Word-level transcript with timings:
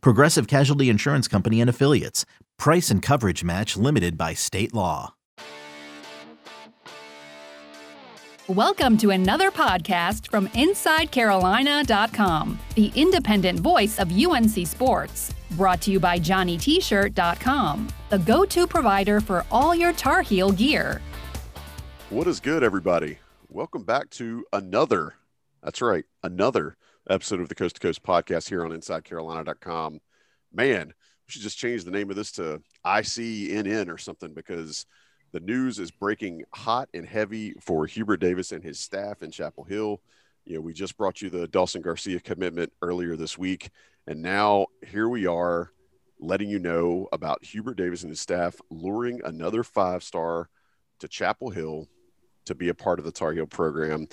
Progressive 0.00 0.46
Casualty 0.46 0.88
Insurance 0.88 1.28
Company 1.28 1.60
and 1.60 1.70
Affiliates. 1.70 2.24
Price 2.58 2.90
and 2.90 3.02
coverage 3.02 3.44
match 3.44 3.76
limited 3.76 4.16
by 4.16 4.34
state 4.34 4.74
law. 4.74 5.14
Welcome 8.48 8.98
to 8.98 9.08
another 9.08 9.50
podcast 9.50 10.30
from 10.30 10.48
InsideCarolina.com, 10.48 12.58
the 12.74 12.92
independent 12.94 13.60
voice 13.60 13.98
of 13.98 14.12
UNC 14.12 14.66
Sports. 14.66 15.34
Brought 15.52 15.80
to 15.80 15.90
you 15.90 15.98
by 15.98 16.18
JohnnyT-shirt.com, 16.18 17.88
the 18.10 18.18
go-to 18.18 18.66
provider 18.66 19.22
for 19.22 19.46
all 19.50 19.74
your 19.74 19.94
Tar 19.94 20.20
Heel 20.20 20.52
gear. 20.52 21.00
What 22.10 22.26
is 22.26 22.38
good, 22.38 22.62
everybody? 22.62 23.16
Welcome 23.48 23.84
back 23.84 24.10
to 24.10 24.44
another, 24.52 25.14
that's 25.62 25.80
right, 25.80 26.04
another 26.22 26.76
episode 27.08 27.40
of 27.40 27.48
the 27.48 27.54
Coast 27.54 27.76
to 27.76 27.80
Coast 27.80 28.02
podcast 28.02 28.48
here 28.48 28.64
on 28.64 28.70
InsideCarolina.com. 28.70 30.00
Man, 30.52 30.86
we 30.86 30.92
should 31.26 31.42
just 31.42 31.58
change 31.58 31.84
the 31.84 31.90
name 31.90 32.10
of 32.10 32.16
this 32.16 32.32
to 32.32 32.62
ICNN 32.84 33.92
or 33.92 33.98
something 33.98 34.32
because 34.32 34.86
the 35.32 35.40
news 35.40 35.78
is 35.78 35.90
breaking 35.90 36.44
hot 36.54 36.88
and 36.94 37.06
heavy 37.06 37.54
for 37.60 37.86
Hubert 37.86 38.18
Davis 38.18 38.52
and 38.52 38.62
his 38.62 38.78
staff 38.78 39.22
in 39.22 39.30
Chapel 39.30 39.64
Hill. 39.64 40.00
You 40.44 40.56
know, 40.56 40.60
we 40.60 40.72
just 40.72 40.96
brought 40.96 41.20
you 41.20 41.30
the 41.30 41.48
Dawson 41.48 41.82
Garcia 41.82 42.20
commitment 42.20 42.72
earlier 42.82 43.16
this 43.16 43.36
week, 43.36 43.70
and 44.06 44.22
now 44.22 44.66
here 44.86 45.08
we 45.08 45.26
are 45.26 45.72
letting 46.20 46.48
you 46.48 46.58
know 46.58 47.08
about 47.12 47.44
Hubert 47.44 47.76
Davis 47.76 48.02
and 48.02 48.10
his 48.10 48.20
staff 48.20 48.60
luring 48.70 49.20
another 49.24 49.62
five 49.62 50.02
star 50.02 50.48
to 51.00 51.08
Chapel 51.08 51.50
Hill 51.50 51.88
to 52.44 52.54
be 52.54 52.68
a 52.68 52.74
part 52.74 52.98
of 52.98 53.04
the 53.04 53.12
Tar 53.12 53.32
Heel 53.32 53.46
program. 53.46 54.06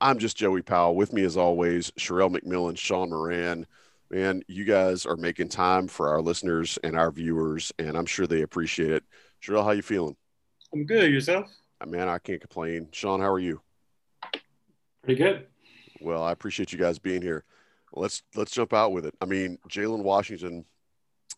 I'm 0.00 0.18
just 0.18 0.36
Joey 0.36 0.62
Powell. 0.62 0.96
With 0.96 1.12
me, 1.12 1.22
as 1.22 1.36
always, 1.36 1.90
Sherelle 1.92 2.34
McMillan, 2.34 2.76
Sean 2.76 3.10
Moran. 3.10 3.66
Man, 4.10 4.42
you 4.46 4.64
guys 4.64 5.04
are 5.04 5.16
making 5.16 5.48
time 5.48 5.88
for 5.88 6.08
our 6.08 6.20
listeners 6.20 6.78
and 6.84 6.96
our 6.96 7.10
viewers, 7.10 7.72
and 7.78 7.96
I'm 7.96 8.06
sure 8.06 8.26
they 8.26 8.42
appreciate 8.42 8.90
it. 8.90 9.04
Sherelle, 9.42 9.64
how 9.64 9.72
you 9.72 9.82
feeling? 9.82 10.16
I'm 10.72 10.84
good. 10.84 11.10
Yourself? 11.10 11.46
Uh, 11.80 11.86
man, 11.86 12.08
I 12.08 12.18
can't 12.18 12.40
complain. 12.40 12.88
Sean, 12.92 13.20
how 13.20 13.32
are 13.32 13.38
you? 13.38 13.60
Pretty 15.02 15.22
good. 15.22 15.46
Well, 16.00 16.22
I 16.22 16.32
appreciate 16.32 16.72
you 16.72 16.78
guys 16.78 16.98
being 16.98 17.22
here. 17.22 17.44
Let's 17.92 18.22
let's 18.34 18.52
jump 18.52 18.72
out 18.72 18.92
with 18.92 19.06
it. 19.06 19.14
I 19.20 19.24
mean, 19.24 19.58
Jalen 19.68 20.02
Washington, 20.02 20.64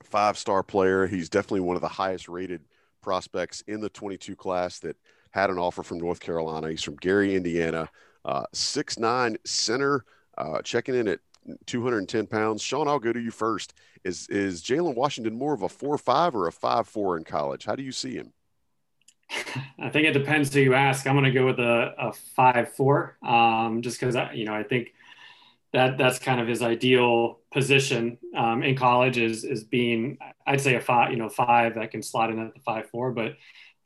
five 0.03 0.37
star 0.37 0.62
player. 0.62 1.06
He's 1.06 1.28
definitely 1.28 1.61
one 1.61 1.77
of 1.77 1.83
the 1.83 1.89
highest 1.89 2.28
rated 2.28 2.62
prospects 3.03 3.62
in 3.67 3.81
the 3.81 3.89
22 3.91 4.34
class 4.37 4.81
that 4.81 4.97
had 5.31 5.50
an 5.50 5.59
offer 5.59 5.83
from 5.83 5.98
North 5.98 6.20
Carolina. 6.20 6.70
He's 6.70 6.83
from 6.83 6.97
Gary, 6.97 7.34
Indiana. 7.34 7.89
Uh, 8.29 8.45
six 8.53 8.98
nine 8.98 9.39
center, 9.47 10.05
uh, 10.37 10.61
checking 10.61 10.95
in 10.95 11.09
at 11.09 11.21
210 11.65 12.27
pounds. 12.27 12.61
Sean, 12.61 12.87
I'll 12.87 12.98
go 12.98 13.11
to 13.11 13.19
you 13.19 13.31
first. 13.31 13.73
Is 14.05 14.29
is 14.29 14.62
Jalen 14.62 14.95
Washington 14.95 15.34
more 15.34 15.55
of 15.55 15.62
a 15.62 15.69
four 15.69 15.97
five 15.97 16.37
or 16.37 16.47
a 16.47 16.53
five 16.53 16.87
four 16.87 17.17
in 17.17 17.25
college? 17.25 17.65
How 17.65 17.75
do 17.75 17.83
you 17.83 17.91
see 17.91 18.17
him? 18.17 18.34
I 19.79 19.89
think 19.89 20.06
it 20.06 20.12
depends 20.12 20.53
who 20.53 20.61
you 20.61 20.75
ask. 20.75 21.06
I'm 21.06 21.15
going 21.15 21.25
to 21.25 21.31
go 21.31 21.47
with 21.47 21.59
a, 21.59 21.95
a 21.99 22.12
five 22.12 22.75
four, 22.75 23.17
um, 23.27 23.81
just 23.81 23.99
because 23.99 24.15
you 24.34 24.44
know 24.44 24.55
I 24.55 24.62
think 24.62 24.93
that 25.72 25.97
that's 25.97 26.19
kind 26.19 26.38
of 26.38 26.49
his 26.49 26.61
ideal 26.61 27.38
position 27.50 28.19
um, 28.37 28.62
in 28.62 28.77
college 28.77 29.17
is 29.17 29.43
is 29.43 29.65
being 29.65 30.19
I'd 30.47 30.61
say 30.61 30.75
a 30.75 30.83
five 30.83 31.12
you 31.12 31.17
know 31.17 31.31
five 31.31 31.77
that 31.77 31.93
can 31.93 32.03
slot 32.03 32.28
in 32.28 32.38
at 32.38 32.53
the 32.53 32.61
five 32.61 32.91
four, 32.91 33.11
but 33.11 33.37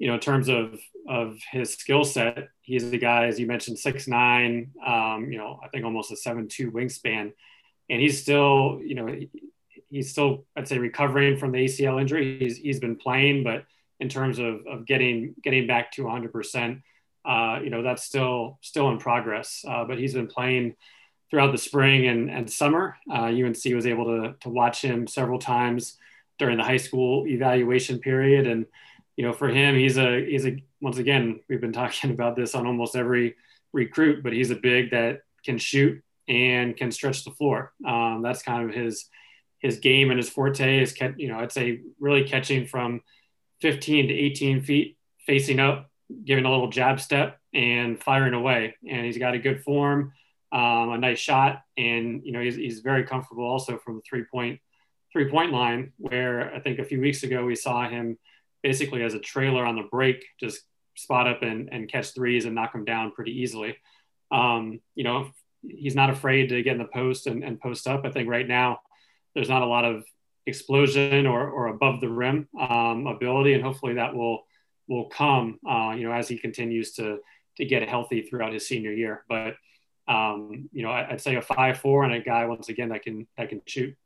you 0.03 0.09
know, 0.09 0.15
in 0.15 0.21
terms 0.21 0.49
of 0.49 0.81
of 1.09 1.39
his 1.53 1.75
skill 1.75 2.03
set, 2.03 2.49
he's 2.61 2.91
the 2.91 2.99
guy, 2.99 3.27
as 3.27 3.39
you 3.39 3.47
mentioned, 3.47 3.79
six 3.79 4.09
nine. 4.09 4.73
Um, 4.85 5.31
you 5.31 5.39
know, 5.39 5.61
I 5.63 5.69
think 5.69 5.85
almost 5.85 6.11
a 6.11 6.17
seven 6.17 6.49
two 6.49 6.73
wingspan, 6.73 7.33
and 7.89 8.01
he's 8.01 8.21
still, 8.21 8.81
you 8.85 8.97
know, 8.97 9.17
he's 9.91 10.11
still, 10.11 10.45
I'd 10.57 10.67
say, 10.67 10.79
recovering 10.79 11.37
from 11.37 11.53
the 11.53 11.59
ACL 11.59 12.01
injury. 12.01 12.37
He's 12.41 12.57
he's 12.57 12.81
been 12.81 12.97
playing, 12.97 13.45
but 13.45 13.65
in 14.01 14.09
terms 14.09 14.41
of 14.41 14.67
of 14.67 14.87
getting 14.87 15.37
getting 15.45 15.69
back 15.69 15.93
to 15.93 16.03
100 16.03 16.27
uh, 16.27 16.33
percent, 16.33 16.81
you 17.63 17.71
know, 17.71 17.85
that's 17.85 18.03
still 18.03 18.59
still 18.61 18.91
in 18.91 18.99
progress. 18.99 19.65
Uh, 19.65 19.85
but 19.85 19.99
he's 19.99 20.15
been 20.15 20.27
playing 20.27 20.75
throughout 21.31 21.53
the 21.53 21.59
spring 21.59 22.09
and, 22.09 22.29
and 22.29 22.51
summer. 22.51 22.97
Uh, 23.09 23.27
UNC 23.27 23.65
was 23.67 23.87
able 23.87 24.07
to 24.07 24.35
to 24.41 24.49
watch 24.49 24.83
him 24.83 25.07
several 25.07 25.39
times 25.39 25.97
during 26.41 26.57
the 26.59 26.65
high 26.65 26.77
school 26.77 27.25
evaluation 27.29 28.01
period 28.01 28.49
and 28.49 28.67
you 29.17 29.25
know, 29.25 29.33
for 29.33 29.49
him, 29.49 29.75
he's 29.75 29.99
a 29.99 30.25
he's 30.25 30.47
a 30.47 30.63
once 30.81 30.99
again 30.99 31.41
we've 31.49 31.61
been 31.61 31.73
talking 31.73 32.11
about 32.13 32.37
this 32.37 32.55
on 32.55 32.67
almost 32.67 32.97
every 32.97 33.37
recruit, 33.73 34.23
but 34.23 34.33
he's 34.33 34.51
a 34.51 34.57
big 34.57 34.91
that 34.91 35.21
can 35.45 35.59
shoot 35.59 36.03
and 36.29 36.77
can 36.77 36.91
stretch 36.91 37.25
the 37.25 37.31
floor. 37.31 37.73
Um, 37.87 38.23
that's 38.23 38.43
kind 38.43 38.69
of 38.69 38.75
his 38.75 39.09
his 39.59 39.79
game 39.79 40.11
and 40.11 40.19
his 40.19 40.29
forte 40.29 40.83
is 40.83 40.93
kept, 40.93 41.19
you 41.19 41.29
know 41.29 41.39
I'd 41.39 41.53
say 41.53 41.83
really 42.01 42.25
catching 42.25 42.67
from 42.67 43.01
15 43.61 44.09
to 44.09 44.15
18 44.15 44.63
feet, 44.63 44.99
facing 45.25 45.61
up, 45.61 45.89
giving 46.25 46.45
a 46.45 46.51
little 46.51 46.69
jab 46.69 47.01
step 47.01 47.39
and 47.55 48.03
firing 48.03 48.35
away. 48.35 48.75
And 48.89 49.07
he's 49.07 49.19
got 49.19 49.35
a 49.35 49.39
good 49.39 49.63
form, 49.63 50.13
um, 50.51 50.91
a 50.91 50.99
nice 50.99 51.21
shot, 51.21 51.63
and 51.77 52.23
you 52.25 52.33
know 52.33 52.41
he's, 52.41 52.57
he's 52.57 52.81
very 52.81 53.05
comfortable 53.05 53.45
also 53.45 53.79
from 53.79 53.97
the 53.97 54.03
three 54.03 54.25
point 54.25 54.61
three 55.13 55.31
point 55.31 55.53
line. 55.53 55.93
Where 55.99 56.53
I 56.55 56.61
think 56.61 56.79
a 56.79 56.85
few 56.85 57.01
weeks 57.01 57.23
ago 57.23 57.45
we 57.45 57.55
saw 57.55 57.89
him 57.89 58.19
basically 58.63 59.03
as 59.03 59.15
a 59.15 59.19
trailer 59.19 59.65
on 59.65 59.77
the 59.77 59.89
break, 59.91 60.25
just 60.39 60.63
spot 60.95 61.27
up 61.27 61.43
and, 61.43 61.69
and 61.73 61.91
catch 61.91 62.15
threes 62.15 62.45
and 62.45 62.55
knock 62.55 62.73
them 62.73 62.85
down 62.85 63.13
pretty 63.13 63.41
easily. 63.41 63.77
Um, 64.31 64.81
you 64.95 65.05
know, 65.05 65.31
he's 65.63 65.95
not 65.95 66.11
afraid 66.11 66.49
to 66.49 66.63
get 66.63 66.73
in 66.73 66.79
the 66.79 66.85
post 66.85 67.27
and, 67.27 67.43
and, 67.45 67.61
post 67.61 67.87
up. 67.87 68.05
I 68.05 68.11
think 68.11 68.29
right 68.29 68.47
now 68.47 68.81
there's 69.35 69.49
not 69.49 69.63
a 69.63 69.67
lot 69.67 69.85
of 69.85 70.05
explosion 70.47 71.27
or, 71.27 71.49
or 71.49 71.69
above 71.69 72.01
the 72.01 72.09
rim 72.09 72.49
um, 72.59 73.07
ability, 73.07 73.55
and 73.55 73.63
hopefully 73.63 73.95
that 73.95 74.15
will 74.15 74.45
will 74.89 75.09
come. 75.09 75.59
Uh, 75.69 75.95
you 75.97 76.07
know, 76.07 76.13
as 76.13 76.29
he 76.29 76.39
continues 76.39 76.93
to 76.93 77.19
to 77.59 77.65
get 77.65 77.87
healthy 77.89 78.23
throughout 78.23 78.53
his 78.53 78.67
senior 78.67 78.93
year. 78.93 79.25
But 79.29 79.57
um, 80.09 80.69
you 80.73 80.83
know, 80.83 80.91
I'd 80.91 81.21
say 81.21 81.37
a 81.37 81.43
five 81.43 81.79
four 81.79 82.05
and 82.05 82.15
a 82.15 82.21
guy 82.21 82.47
once 82.47 82.69
again 82.69 82.89
that 82.91 83.03
can 83.03 83.27
that 83.37 83.49
can 83.49 83.63
shoot. 83.67 83.97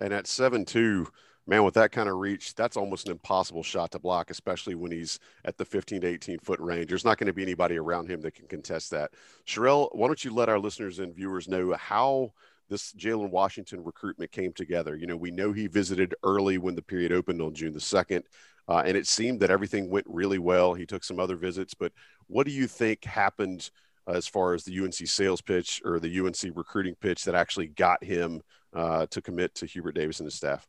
And 0.00 0.12
at 0.12 0.26
seven 0.26 0.64
two, 0.64 1.06
man, 1.46 1.62
with 1.64 1.74
that 1.74 1.92
kind 1.92 2.08
of 2.08 2.16
reach, 2.16 2.54
that's 2.54 2.76
almost 2.76 3.06
an 3.06 3.12
impossible 3.12 3.62
shot 3.62 3.90
to 3.92 3.98
block, 3.98 4.30
especially 4.30 4.74
when 4.74 4.90
he's 4.90 5.18
at 5.44 5.56
the 5.58 5.64
15 5.64 6.00
to 6.02 6.06
18 6.06 6.38
foot 6.38 6.60
range. 6.60 6.88
There's 6.88 7.04
not 7.04 7.18
going 7.18 7.26
to 7.26 7.32
be 7.32 7.42
anybody 7.42 7.76
around 7.76 8.10
him 8.10 8.20
that 8.22 8.34
can 8.34 8.46
contest 8.46 8.90
that. 8.92 9.12
Sherelle, 9.46 9.88
why 9.92 10.06
don't 10.06 10.24
you 10.24 10.32
let 10.32 10.48
our 10.48 10.58
listeners 10.58 10.98
and 10.98 11.14
viewers 11.14 11.48
know 11.48 11.74
how 11.74 12.32
this 12.70 12.92
Jalen 12.94 13.30
Washington 13.30 13.84
recruitment 13.84 14.32
came 14.32 14.52
together? 14.52 14.96
You 14.96 15.06
know, 15.06 15.16
we 15.16 15.30
know 15.30 15.52
he 15.52 15.66
visited 15.66 16.14
early 16.22 16.58
when 16.58 16.74
the 16.74 16.82
period 16.82 17.12
opened 17.12 17.42
on 17.42 17.54
June 17.54 17.72
the 17.72 17.78
2nd, 17.78 18.22
uh, 18.66 18.82
and 18.86 18.96
it 18.96 19.06
seemed 19.06 19.40
that 19.40 19.50
everything 19.50 19.90
went 19.90 20.06
really 20.08 20.38
well. 20.38 20.72
He 20.72 20.86
took 20.86 21.04
some 21.04 21.20
other 21.20 21.36
visits, 21.36 21.74
but 21.74 21.92
what 22.26 22.46
do 22.46 22.52
you 22.52 22.66
think 22.66 23.04
happened? 23.04 23.70
As 24.06 24.26
far 24.26 24.52
as 24.52 24.64
the 24.64 24.78
UNC 24.80 24.92
sales 24.92 25.40
pitch 25.40 25.80
or 25.82 25.98
the 25.98 26.20
UNC 26.20 26.54
recruiting 26.54 26.94
pitch 26.94 27.24
that 27.24 27.34
actually 27.34 27.68
got 27.68 28.04
him 28.04 28.42
uh, 28.74 29.06
to 29.06 29.22
commit 29.22 29.54
to 29.54 29.64
Hubert 29.64 29.92
Davis 29.92 30.20
and 30.20 30.26
his 30.26 30.34
staff? 30.34 30.68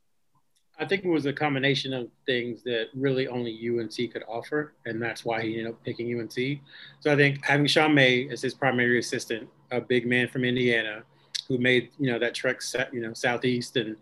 I 0.77 0.85
think 0.85 1.05
it 1.05 1.09
was 1.09 1.25
a 1.25 1.33
combination 1.33 1.93
of 1.93 2.09
things 2.25 2.61
that 2.63 2.87
really 2.93 3.27
only 3.27 3.57
UNC 3.69 4.11
could 4.11 4.23
offer, 4.27 4.73
and 4.85 5.01
that's 5.01 5.23
why 5.23 5.41
he 5.41 5.57
ended 5.57 5.73
up 5.73 5.83
picking 5.83 6.19
UNC. 6.19 6.59
So 6.99 7.11
I 7.11 7.15
think 7.15 7.45
having 7.45 7.65
Sean 7.65 7.93
May 7.93 8.27
as 8.29 8.41
his 8.41 8.53
primary 8.53 8.99
assistant, 8.99 9.47
a 9.71 9.79
big 9.79 10.05
man 10.05 10.27
from 10.27 10.43
Indiana, 10.43 11.03
who 11.47 11.57
made 11.57 11.89
you 11.99 12.11
know 12.11 12.19
that 12.19 12.33
trek, 12.33 12.61
you 12.91 13.01
know, 13.01 13.13
southeast 13.13 13.77
and 13.77 13.95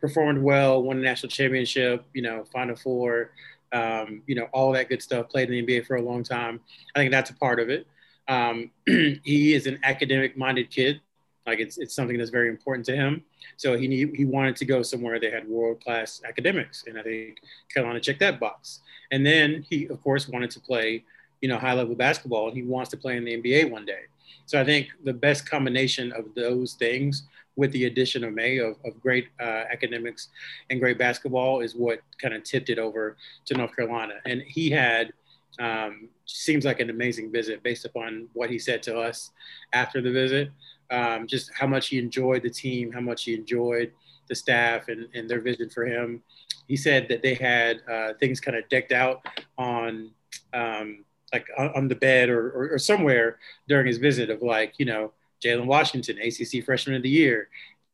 performed 0.00 0.42
well, 0.42 0.82
won 0.82 0.98
a 0.98 1.00
national 1.00 1.30
championship, 1.30 2.04
you 2.14 2.22
know, 2.22 2.44
Final 2.52 2.76
Four, 2.76 3.32
um, 3.72 4.22
you 4.26 4.34
know, 4.34 4.46
all 4.52 4.72
that 4.72 4.88
good 4.88 5.02
stuff. 5.02 5.28
Played 5.28 5.50
in 5.50 5.66
the 5.66 5.78
NBA 5.78 5.86
for 5.86 5.96
a 5.96 6.02
long 6.02 6.22
time. 6.22 6.60
I 6.94 7.00
think 7.00 7.10
that's 7.10 7.30
a 7.30 7.34
part 7.34 7.60
of 7.60 7.68
it. 7.68 7.86
Um, 8.28 8.70
he 8.86 9.52
is 9.54 9.66
an 9.66 9.78
academic-minded 9.82 10.70
kid, 10.70 11.00
like 11.46 11.60
it's, 11.60 11.78
it's 11.78 11.94
something 11.94 12.16
that's 12.16 12.30
very 12.30 12.48
important 12.48 12.86
to 12.86 12.96
him. 12.96 13.22
So 13.56 13.76
he 13.76 13.86
need, 13.86 14.14
he 14.14 14.24
wanted 14.24 14.56
to 14.56 14.64
go 14.64 14.82
somewhere 14.82 15.20
that 15.20 15.32
had 15.32 15.48
world 15.48 15.82
class 15.82 16.22
academics, 16.26 16.84
and 16.86 16.98
I 16.98 17.02
think 17.02 17.38
Carolina 17.72 18.00
checked 18.00 18.20
that 18.20 18.40
box. 18.40 18.80
And 19.10 19.24
then 19.24 19.64
he, 19.68 19.86
of 19.86 20.02
course, 20.02 20.28
wanted 20.28 20.50
to 20.52 20.60
play, 20.60 21.04
you 21.40 21.48
know, 21.48 21.58
high 21.58 21.74
level 21.74 21.94
basketball, 21.94 22.48
and 22.48 22.56
he 22.56 22.62
wants 22.62 22.90
to 22.90 22.96
play 22.96 23.16
in 23.16 23.24
the 23.24 23.40
NBA 23.40 23.70
one 23.70 23.84
day. 23.84 24.04
So 24.46 24.60
I 24.60 24.64
think 24.64 24.88
the 25.04 25.12
best 25.12 25.48
combination 25.48 26.12
of 26.12 26.34
those 26.34 26.74
things 26.74 27.24
with 27.56 27.72
the 27.72 27.84
addition 27.84 28.24
of 28.24 28.34
May 28.34 28.58
of, 28.58 28.76
of 28.84 29.00
great 29.00 29.28
uh, 29.40 29.64
academics 29.70 30.28
and 30.70 30.80
great 30.80 30.98
basketball 30.98 31.60
is 31.60 31.74
what 31.74 32.00
kind 32.20 32.34
of 32.34 32.42
tipped 32.42 32.68
it 32.68 32.78
over 32.78 33.16
to 33.46 33.54
North 33.54 33.74
Carolina. 33.76 34.14
And 34.24 34.42
he 34.42 34.70
had 34.70 35.12
um, 35.60 36.08
seems 36.26 36.64
like 36.64 36.80
an 36.80 36.90
amazing 36.90 37.30
visit 37.30 37.62
based 37.62 37.84
upon 37.84 38.28
what 38.32 38.50
he 38.50 38.58
said 38.58 38.82
to 38.84 38.98
us 38.98 39.30
after 39.72 40.00
the 40.00 40.10
visit. 40.10 40.50
Um, 40.90 41.26
just 41.26 41.50
how 41.54 41.66
much 41.66 41.88
he 41.88 41.98
enjoyed 41.98 42.42
the 42.42 42.50
team, 42.50 42.92
how 42.92 43.00
much 43.00 43.24
he 43.24 43.34
enjoyed 43.34 43.92
the 44.28 44.34
staff 44.34 44.88
and, 44.88 45.08
and 45.14 45.28
their 45.28 45.40
vision 45.40 45.68
for 45.70 45.84
him. 45.84 46.22
He 46.68 46.76
said 46.76 47.08
that 47.08 47.22
they 47.22 47.34
had 47.34 47.82
uh, 47.90 48.14
things 48.20 48.40
kind 48.40 48.56
of 48.56 48.68
decked 48.68 48.92
out 48.92 49.26
on 49.58 50.10
um, 50.52 51.04
like 51.32 51.46
on, 51.58 51.88
the 51.88 51.94
bed 51.94 52.28
or, 52.28 52.50
or, 52.50 52.74
or, 52.74 52.78
somewhere 52.78 53.38
during 53.68 53.86
his 53.86 53.98
visit 53.98 54.30
of 54.30 54.40
like, 54.40 54.74
you 54.78 54.86
know, 54.86 55.12
Jalen 55.44 55.66
Washington, 55.66 56.16
ACC 56.18 56.64
Freshman 56.64 56.96
of 56.96 57.02
the 57.02 57.10
Year, 57.10 57.48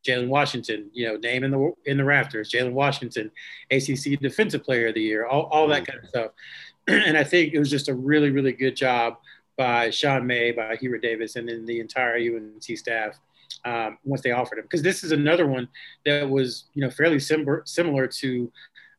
Jalen 0.07 0.27
Washington, 0.27 0.89
you 0.93 1.07
know, 1.07 1.17
name 1.17 1.43
in 1.43 1.51
the 1.51 1.73
in 1.85 1.97
the 1.97 2.03
rafters, 2.03 2.51
Jalen 2.51 2.73
Washington, 2.73 3.31
ACC 3.71 4.19
Defensive 4.19 4.63
Player 4.63 4.87
of 4.87 4.95
the 4.95 5.01
Year, 5.01 5.25
all, 5.25 5.43
all 5.51 5.67
that 5.67 5.85
kind 5.85 5.99
of 5.99 6.09
stuff. 6.09 6.31
and 6.87 7.17
I 7.17 7.23
think 7.23 7.53
it 7.53 7.59
was 7.59 7.69
just 7.69 7.89
a 7.89 7.93
really, 7.93 8.29
really 8.29 8.53
good 8.53 8.75
job 8.75 9.17
by 9.61 9.91
Sean 9.91 10.25
May, 10.25 10.51
by 10.51 10.75
Hubert 10.75 11.03
Davis, 11.03 11.35
and 11.35 11.47
then 11.47 11.67
the 11.67 11.79
entire 11.79 12.15
UNC 12.15 12.63
staff 12.63 13.19
um, 13.63 13.99
once 14.03 14.23
they 14.23 14.31
offered 14.31 14.57
him. 14.57 14.63
Because 14.63 14.81
this 14.81 15.03
is 15.03 15.11
another 15.11 15.45
one 15.45 15.67
that 16.03 16.27
was, 16.27 16.63
you 16.73 16.81
know, 16.81 16.89
fairly 16.89 17.19
sim- 17.19 17.61
similar 17.65 18.07
to 18.07 18.51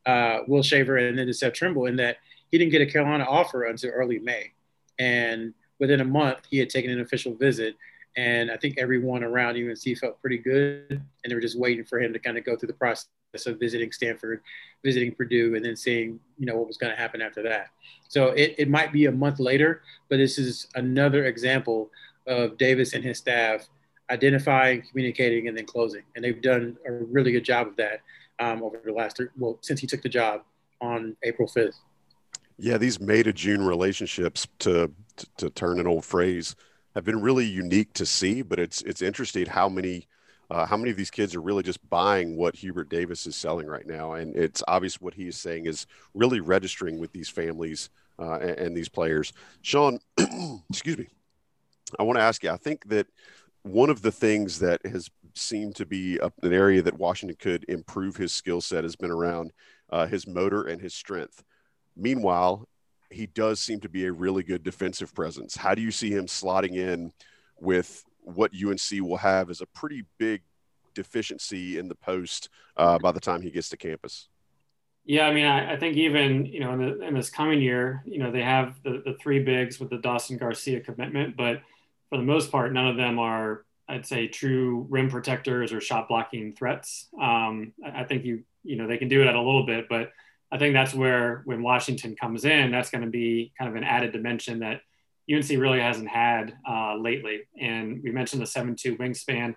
uh, 0.07 0.39
Will 0.47 0.63
Shaver 0.63 0.99
and 0.99 1.19
then 1.19 1.27
to 1.27 1.35
Seth 1.35 1.55
Trimble 1.55 1.87
in 1.87 1.97
that 1.97 2.19
he 2.53 2.59
didn't 2.59 2.71
get 2.71 2.81
a 2.81 2.87
Carolina 2.87 3.25
offer 3.29 3.65
until 3.65 3.91
early 3.91 4.21
May. 4.21 4.53
And 5.01 5.53
within 5.81 6.01
a 6.01 6.05
month, 6.05 6.39
he 6.49 6.59
had 6.59 6.71
taken 6.71 6.93
an 6.93 7.01
official 7.01 7.35
visit. 7.35 7.75
And 8.17 8.51
I 8.51 8.57
think 8.57 8.79
everyone 8.79 9.25
around 9.25 9.57
UNC 9.57 9.99
felt 9.99 10.21
pretty 10.21 10.39
good. 10.39 10.91
And 10.91 11.31
they 11.31 11.35
were 11.35 11.41
just 11.41 11.59
waiting 11.59 11.85
for 11.85 12.01
him 12.01 12.13
to 12.13 12.19
kind 12.19 12.37
of 12.37 12.45
go 12.45 12.57
through 12.57 12.69
the 12.69 12.75
process 12.75 13.07
of 13.47 13.59
visiting 13.59 13.91
Stanford, 13.93 14.43
visiting 14.85 15.15
Purdue, 15.15 15.55
and 15.55 15.65
then 15.65 15.77
seeing, 15.77 16.21
you 16.39 16.47
know, 16.47 16.57
what 16.57 16.67
was 16.67 16.77
going 16.77 16.93
to 16.93 16.99
happen 16.99 17.23
after 17.23 17.43
that. 17.43 17.69
So 18.09 18.29
it, 18.29 18.55
it 18.59 18.69
might 18.69 18.93
be 18.93 19.07
a 19.07 19.13
month 19.13 19.41
later, 19.41 19.83
but 20.11 20.19
this 20.19 20.39
is 20.39 20.67
another 20.75 21.25
example 21.25 21.91
of 22.27 22.59
Davis 22.59 22.93
and 22.93 23.03
his 23.03 23.19
staff 23.19 23.69
identifying, 24.11 24.83
communicating, 24.83 25.49
and 25.49 25.57
then 25.57 25.65
closing. 25.65 26.03
And 26.15 26.25
they've 26.25 26.41
done 26.41 26.77
a 26.87 26.93
really 26.93 27.33
good 27.33 27.45
job 27.45 27.69
of 27.69 27.77
that 27.77 28.01
um, 28.39 28.63
over 28.63 28.81
the 28.85 28.93
last, 28.93 29.17
three, 29.17 29.29
well, 29.39 29.59
since 29.63 29.81
he 29.81 29.87
took 29.87 30.03
the 30.03 30.09
job 30.09 30.43
on 30.81 31.17
April 31.23 31.49
5th. 31.49 31.75
Yeah, 32.59 32.77
these 32.77 33.01
May 33.01 33.23
to 33.23 33.33
June 33.33 33.65
relationships, 33.65 34.47
to, 34.61 34.93
to, 35.17 35.27
to 35.39 35.51
turn 35.51 35.81
an 35.81 35.87
old 35.87 36.05
phrase, 36.05 36.55
have 36.95 37.05
been 37.05 37.21
really 37.21 37.47
unique 37.47 37.93
to 37.95 38.07
see. 38.07 38.43
But 38.43 38.59
it's 38.59 38.83
it's 38.83 39.03
interesting 39.03 39.47
how 39.47 39.69
many 39.69 40.07
uh, 40.51 40.67
how 40.67 40.77
many 40.77 40.91
of 40.91 40.97
these 40.97 41.11
kids 41.11 41.35
are 41.35 41.41
really 41.41 41.63
just 41.63 41.89
buying 41.89 42.37
what 42.37 42.57
Hubert 42.57 42.91
Davis 42.91 43.27
is 43.27 43.37
selling 43.37 43.67
right 43.67 43.87
now, 43.87 44.13
and 44.13 44.37
it's 44.37 44.63
obvious 44.69 45.01
what 45.01 45.15
he 45.15 45.27
is 45.27 45.37
saying 45.37 45.67
is 45.67 45.87
really 46.15 46.41
registering 46.41 46.99
with 46.99 47.13
these 47.13 47.29
families 47.29 47.89
uh, 48.19 48.35
and, 48.35 48.59
and, 48.59 48.77
these 48.77 48.89
players. 48.89 49.33
Sean, 49.63 49.99
excuse 50.71 50.99
me, 50.99 51.09
I 51.99 52.03
want 52.03 52.19
to 52.19 52.23
ask 52.23 52.43
you. 52.43 52.51
I 52.51 52.59
think 52.59 52.87
that 52.89 53.07
one 53.63 53.89
of 53.89 54.03
the 54.03 54.13
things 54.13 54.59
that 54.59 54.85
has 54.85 55.09
seemed 55.35 55.77
to 55.77 55.87
be 55.87 56.19
an 56.19 56.53
area 56.53 56.83
that 56.83 56.99
Washington 56.99 57.37
could 57.41 57.65
improve 57.69 58.17
his 58.17 58.33
skill 58.33 58.61
set 58.61 58.85
has 58.85 58.97
been 58.97 59.11
around 59.11 59.53
uh, 59.91 60.07
his 60.07 60.27
motor 60.27 60.65
and 60.65 60.81
his 60.81 60.95
strength. 60.95 61.43
Meanwhile, 61.97 62.69
he 63.13 63.27
does 63.27 63.61
seem 63.61 63.81
to 63.81 63.89
be 63.89 64.07
a 64.07 64.13
really 64.13 64.43
good 64.43 64.63
defensive 64.63 65.15
presence. 65.15 65.57
How 65.57 65.75
do 65.75 65.83
you 65.83 65.91
see 65.91 66.11
him 66.11 66.27
slotting 66.27 66.77
in 66.77 67.13
with 67.61 68.05
what 68.21 68.53
UNC 68.55 69.01
will 69.01 69.17
have 69.17 69.51
as 69.51 69.61
a 69.61 69.67
pretty 69.67 70.05
big 70.19 70.43
deficiency 70.95 71.79
in 71.79 71.89
the 71.89 71.95
post 71.95 72.49
uh, 72.77 72.99
by 72.99 73.13
the 73.13 73.21
time 73.21 73.43
he 73.43 73.51
gets 73.51 73.69
to 73.71 73.77
campus? 73.77 74.29
Yeah, 75.05 75.27
I 75.27 75.35
mean, 75.35 75.47
I, 75.47 75.73
I, 75.73 75.77
think 75.79 75.97
even 75.97 76.47
you 76.47 76.61
know 76.61 76.75
in, 76.75 76.79
the, 76.79 77.07
in, 77.07 77.15
this 77.15 77.29
coming 77.29 77.61
year, 77.61 78.05
you 78.07 78.19
know 78.19 78.31
they 78.31 78.43
have 78.43 78.81
the, 78.85 79.03
the 79.05 79.17
three 79.21 79.43
bigs 79.43 79.81
with 79.81 79.91
the 79.91 79.99
Dawson 79.99 80.37
Garcia 80.37 80.81
commitment, 80.81 81.37
but 81.37 81.61
for 82.09 82.19
the 82.19 82.25
most 82.25 82.53
part, 82.53 82.73
none 82.73 82.87
of 82.87 82.97
them 82.97 83.19
are, 83.19 83.65
I'd 83.89 84.07
say, 84.07 84.29
true 84.29 84.87
rim 84.89 85.11
protectors 85.11 85.73
or 85.73 85.81
shot 85.81 86.07
blocking 86.07 86.53
threats. 86.53 87.09
Um, 87.21 87.73
I, 87.85 88.03
I 88.03 88.05
think 88.05 88.25
you 88.25 88.45
you 88.63 88.77
know 88.77 88.87
they 88.87 88.97
can 88.97 89.09
do 89.09 89.23
it 89.23 89.27
at 89.27 89.35
a 89.35 89.41
little 89.41 89.67
bit, 89.67 89.89
but 89.89 90.13
I 90.53 90.59
think 90.59 90.75
that's 90.75 90.93
where 90.93 91.43
when 91.47 91.63
Washington 91.63 92.15
comes 92.15 92.45
in, 92.45 92.71
that's 92.71 92.91
going 92.91 93.05
to 93.05 93.11
be 93.11 93.53
kind 93.59 93.71
of 93.71 93.77
an 93.77 93.85
added 93.85 94.13
dimension 94.13 94.59
that 94.59 94.83
UNC 95.33 95.49
really 95.49 95.81
hasn't 95.81 96.09
had 96.09 96.55
uh, 96.69 96.97
lately. 96.97 97.41
And 97.59 98.03
we 98.03 98.11
mentioned 98.11 98.43
the 98.43 98.47
seven-two 98.47 98.97
wingspan, 98.97 99.55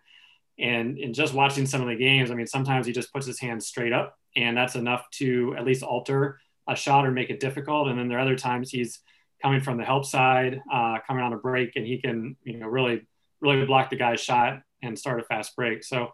and 0.58 0.98
in 0.98 1.14
just 1.14 1.34
watching 1.34 1.66
some 1.66 1.82
of 1.82 1.88
the 1.88 1.98
games, 1.98 2.32
I 2.32 2.36
mean, 2.36 2.48
sometimes 2.48 2.88
he 2.88 2.94
just 2.94 3.12
puts 3.12 3.26
his 3.26 3.40
hands 3.40 3.68
straight 3.68 3.92
up, 3.92 4.18
and 4.38 4.56
that's 4.56 4.76
enough 4.76 5.06
to 5.16 5.54
at 5.58 5.66
least 5.66 5.84
alter 5.84 6.40
a 6.68 6.76
shot 6.76 7.06
or 7.06 7.12
make 7.12 7.30
it 7.30 7.42
difficult. 7.42 7.90
And 7.90 8.00
then 8.00 8.08
there 8.08 8.18
are 8.18 8.22
other 8.22 8.38
times 8.38 8.70
he's 8.70 9.00
coming 9.42 9.60
from 9.60 9.78
the 9.78 9.84
help 9.84 10.06
side, 10.06 10.62
uh, 10.72 11.00
coming 11.06 11.24
on 11.24 11.34
a 11.34 11.38
break, 11.38 11.76
and 11.76 11.86
he 11.86 12.00
can 12.00 12.38
you 12.44 12.58
know 12.58 12.68
really 12.68 13.06
really 13.42 13.66
block 13.66 13.90
the 13.90 13.96
guy's 13.96 14.22
shot 14.22 14.62
and 14.82 14.98
start 14.98 15.20
a 15.20 15.24
fast 15.24 15.56
break. 15.56 15.84
So, 15.84 16.14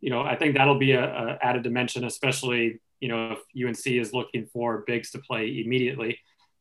you 0.00 0.10
know, 0.10 0.22
I 0.22 0.36
think 0.36 0.56
that'll 0.56 0.78
be 0.78 0.92
a, 0.92 1.04
a 1.04 1.38
added 1.42 1.62
dimension, 1.62 2.04
especially 2.04 2.80
you 3.00 3.08
know, 3.08 3.32
if 3.32 3.66
UNC 3.68 3.86
is 3.86 4.12
looking 4.12 4.46
for 4.46 4.84
bigs 4.86 5.10
to 5.12 5.18
play 5.18 5.62
immediately. 5.64 6.18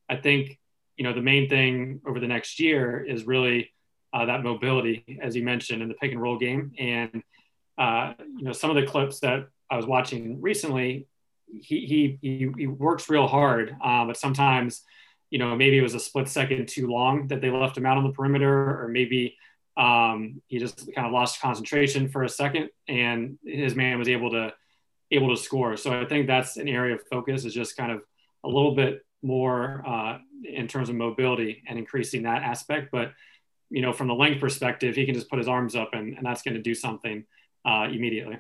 I 0.10 0.16
think, 0.16 0.58
you 0.98 1.04
know, 1.04 1.14
the 1.14 1.22
main 1.22 1.50
thing 1.50 2.02
over 2.08 2.20
the 2.20 2.28
next 2.28 2.60
year 2.60 3.04
is 3.04 3.28
really 3.28 3.72
uh, 4.14 4.26
that 4.26 4.44
mobility, 4.44 5.20
as 5.22 5.36
you 5.36 5.44
mentioned, 5.44 5.82
in 5.82 5.88
the 5.88 5.94
pick 5.96 6.12
and 6.12 6.22
roll 6.22 6.38
game. 6.38 6.72
And, 6.80 7.24
uh, 7.78 8.14
you 8.18 8.46
know, 8.46 8.54
some 8.54 8.70
of 8.70 8.76
the 8.76 8.88
clips 8.88 9.20
that 9.20 9.48
I 9.70 9.78
was 9.78 9.86
watching 9.86 10.42
recently, 10.42 11.08
he, 11.48 12.18
he, 12.22 12.52
he, 12.56 12.68
works 12.68 13.10
real 13.10 13.28
hard, 13.28 13.76
uh, 13.84 14.06
but 14.06 14.18
sometimes, 14.18 14.84
you 15.30 15.40
know, 15.40 15.56
maybe 15.56 15.78
it 15.78 15.82
was 15.82 15.96
a 15.96 16.00
split 16.00 16.28
second 16.28 16.68
too 16.68 16.88
long 16.88 17.28
that 17.28 17.42
they 17.42 17.50
left 17.50 17.78
him 17.78 17.86
out 17.86 17.98
on 17.98 18.04
the 18.04 18.12
perimeter, 18.12 18.82
or 18.82 18.88
maybe 18.88 19.36
um, 19.78 20.42
he 20.48 20.60
just 20.60 20.94
kind 20.94 21.08
of 21.08 21.14
lost 21.14 21.42
concentration 21.42 22.10
for 22.10 22.24
a 22.24 22.30
second 22.30 22.70
and 22.88 23.38
his 23.46 23.76
man 23.76 23.98
was 23.98 24.10
able 24.10 24.30
to 24.32 24.54
able 25.12 25.36
to 25.36 25.42
score. 25.42 25.78
So 25.78 26.00
I 26.00 26.06
think 26.06 26.28
that's 26.28 26.58
an 26.58 26.68
area 26.68 26.96
of 26.96 27.02
focus 27.10 27.46
is 27.46 27.54
just 27.54 27.76
kind 27.76 27.92
of 27.92 28.02
a 28.44 28.48
little 28.48 28.76
bit 28.76 29.06
more 29.22 29.84
uh, 29.86 30.18
in 30.44 30.68
terms 30.68 30.90
of 30.90 30.96
mobility 30.96 31.64
and 31.68 31.78
increasing 31.78 32.24
that 32.24 32.44
aspect. 32.44 32.90
But 32.92 33.14
you 33.70 33.82
know, 33.82 33.94
from 33.94 34.08
the 34.08 34.16
length 34.16 34.40
perspective, 34.40 34.96
he 34.96 35.06
can 35.06 35.14
just 35.14 35.30
put 35.30 35.38
his 35.38 35.48
arms 35.48 35.76
up 35.76 35.90
and, 35.94 36.18
and 36.18 36.26
that's 36.26 36.42
going 36.42 36.56
to 36.56 36.62
do 36.62 36.74
something 36.74 37.26
uh, 37.66 37.88
immediately. 37.92 38.40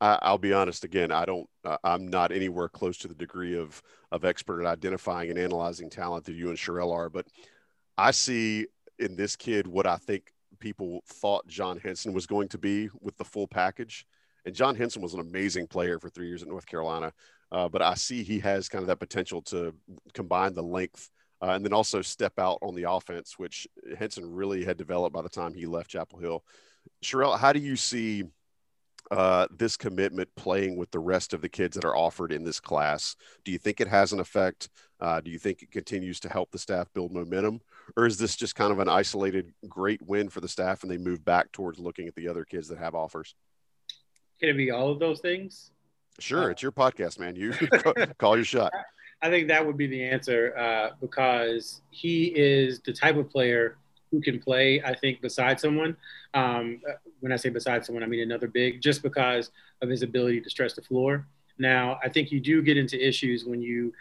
I'll 0.00 0.38
be 0.38 0.52
honest 0.52 0.84
again. 0.84 1.10
I 1.10 1.24
don't. 1.24 1.48
Uh, 1.64 1.78
I'm 1.82 2.08
not 2.08 2.30
anywhere 2.30 2.68
close 2.68 2.98
to 2.98 3.08
the 3.08 3.14
degree 3.14 3.56
of 3.56 3.80
of 4.12 4.24
expert 4.24 4.60
at 4.60 4.66
identifying 4.66 5.30
and 5.30 5.38
analyzing 5.38 5.88
talent 5.88 6.26
that 6.26 6.34
you 6.34 6.50
and 6.50 6.58
Sherrell 6.58 6.92
are. 6.92 7.08
But 7.08 7.26
I 7.96 8.10
see 8.10 8.66
in 8.98 9.16
this 9.16 9.34
kid 9.34 9.66
what 9.66 9.86
I 9.86 9.96
think 9.96 10.32
people 10.58 11.02
thought 11.06 11.46
John 11.46 11.78
Henson 11.78 12.12
was 12.12 12.26
going 12.26 12.48
to 12.48 12.58
be 12.58 12.90
with 13.00 13.16
the 13.16 13.24
full 13.24 13.46
package. 13.46 14.06
And 14.44 14.54
John 14.54 14.74
Henson 14.74 15.02
was 15.02 15.14
an 15.14 15.20
amazing 15.20 15.66
player 15.66 15.98
for 15.98 16.08
three 16.08 16.28
years 16.28 16.42
at 16.42 16.48
North 16.48 16.66
Carolina. 16.66 17.12
Uh, 17.50 17.68
but 17.68 17.82
I 17.82 17.94
see 17.94 18.22
he 18.22 18.40
has 18.40 18.68
kind 18.68 18.82
of 18.82 18.88
that 18.88 18.98
potential 18.98 19.42
to 19.42 19.74
combine 20.12 20.54
the 20.54 20.62
length 20.62 21.10
uh, 21.40 21.50
and 21.50 21.64
then 21.64 21.72
also 21.72 22.02
step 22.02 22.38
out 22.38 22.58
on 22.62 22.74
the 22.74 22.90
offense, 22.90 23.38
which 23.38 23.68
Henson 23.98 24.24
really 24.28 24.64
had 24.64 24.76
developed 24.76 25.14
by 25.14 25.22
the 25.22 25.28
time 25.28 25.52
he 25.54 25.66
left 25.66 25.90
Chapel 25.90 26.18
Hill. 26.18 26.44
Sherrell, 27.02 27.38
how 27.38 27.52
do 27.52 27.60
you 27.60 27.76
see 27.76 28.24
uh, 29.10 29.46
this 29.50 29.76
commitment 29.76 30.28
playing 30.36 30.76
with 30.76 30.90
the 30.90 30.98
rest 30.98 31.34
of 31.34 31.42
the 31.42 31.48
kids 31.48 31.74
that 31.74 31.84
are 31.84 31.96
offered 31.96 32.32
in 32.32 32.44
this 32.44 32.60
class? 32.60 33.16
Do 33.44 33.52
you 33.52 33.58
think 33.58 33.80
it 33.80 33.88
has 33.88 34.12
an 34.12 34.20
effect? 34.20 34.70
Uh, 35.00 35.20
do 35.20 35.30
you 35.30 35.38
think 35.38 35.62
it 35.62 35.70
continues 35.70 36.18
to 36.20 36.28
help 36.28 36.50
the 36.50 36.58
staff 36.58 36.88
build 36.94 37.12
momentum? 37.12 37.60
Or 37.96 38.06
is 38.06 38.16
this 38.16 38.36
just 38.36 38.54
kind 38.54 38.72
of 38.72 38.78
an 38.78 38.88
isolated 38.88 39.52
great 39.68 40.00
win 40.02 40.30
for 40.30 40.40
the 40.40 40.48
staff 40.48 40.82
and 40.82 40.90
they 40.90 40.98
move 40.98 41.24
back 41.24 41.52
towards 41.52 41.78
looking 41.78 42.08
at 42.08 42.14
the 42.14 42.28
other 42.28 42.44
kids 42.44 42.68
that 42.68 42.78
have 42.78 42.94
offers? 42.94 43.34
Can 44.40 44.48
it 44.48 44.56
be 44.56 44.70
all 44.70 44.90
of 44.90 44.98
those 44.98 45.20
things? 45.20 45.70
Sure, 46.18 46.44
uh, 46.44 46.48
it's 46.48 46.62
your 46.62 46.72
podcast, 46.72 47.18
man. 47.18 47.36
You 47.36 47.52
call 48.18 48.36
your 48.36 48.44
shot. 48.44 48.72
I 49.22 49.30
think 49.30 49.48
that 49.48 49.64
would 49.64 49.76
be 49.76 49.86
the 49.86 50.04
answer 50.04 50.56
uh, 50.56 50.90
because 51.00 51.80
he 51.90 52.26
is 52.26 52.80
the 52.80 52.92
type 52.92 53.16
of 53.16 53.30
player 53.30 53.78
who 54.10 54.20
can 54.20 54.38
play, 54.38 54.82
I 54.82 54.94
think, 54.94 55.20
beside 55.20 55.58
someone. 55.58 55.96
Um, 56.34 56.80
uh, 56.88 56.94
when 57.20 57.32
I 57.32 57.36
say 57.36 57.48
beside 57.48 57.84
someone, 57.84 58.04
I 58.04 58.06
mean 58.06 58.20
another 58.20 58.46
big, 58.46 58.80
just 58.80 59.02
because 59.02 59.50
of 59.82 59.88
his 59.88 60.02
ability 60.02 60.40
to 60.42 60.50
stretch 60.50 60.74
the 60.74 60.82
floor. 60.82 61.26
Now, 61.58 61.98
I 62.02 62.08
think 62.08 62.30
you 62.30 62.40
do 62.40 62.62
get 62.62 62.76
into 62.76 63.02
issues 63.02 63.44
when 63.44 63.62
you, 63.62 63.92